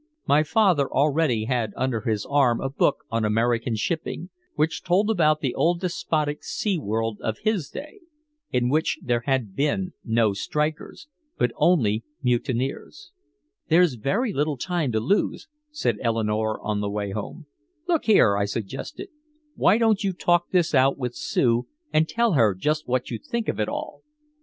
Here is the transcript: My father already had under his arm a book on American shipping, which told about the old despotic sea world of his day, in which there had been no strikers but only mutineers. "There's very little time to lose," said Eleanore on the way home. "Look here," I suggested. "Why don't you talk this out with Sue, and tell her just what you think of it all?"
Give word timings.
My 0.27 0.41
father 0.41 0.89
already 0.89 1.45
had 1.45 1.73
under 1.77 2.01
his 2.01 2.25
arm 2.27 2.59
a 2.59 2.71
book 2.71 3.05
on 3.11 3.23
American 3.23 3.75
shipping, 3.75 4.31
which 4.55 4.81
told 4.81 5.11
about 5.11 5.41
the 5.41 5.53
old 5.53 5.79
despotic 5.79 6.43
sea 6.43 6.79
world 6.79 7.19
of 7.21 7.37
his 7.43 7.69
day, 7.69 7.99
in 8.51 8.69
which 8.69 8.97
there 9.03 9.19
had 9.27 9.55
been 9.55 9.93
no 10.03 10.33
strikers 10.33 11.07
but 11.37 11.51
only 11.55 12.03
mutineers. 12.23 13.11
"There's 13.67 13.93
very 13.93 14.33
little 14.33 14.57
time 14.57 14.91
to 14.93 14.99
lose," 14.99 15.47
said 15.69 15.97
Eleanore 16.01 16.59
on 16.65 16.81
the 16.81 16.89
way 16.89 17.11
home. 17.11 17.45
"Look 17.87 18.05
here," 18.05 18.35
I 18.35 18.45
suggested. 18.45 19.09
"Why 19.53 19.77
don't 19.77 20.03
you 20.03 20.13
talk 20.13 20.49
this 20.49 20.73
out 20.73 20.97
with 20.97 21.13
Sue, 21.13 21.67
and 21.93 22.09
tell 22.09 22.31
her 22.33 22.55
just 22.55 22.87
what 22.87 23.11
you 23.11 23.19
think 23.19 23.47
of 23.47 23.59
it 23.59 23.69
all?" 23.69 24.01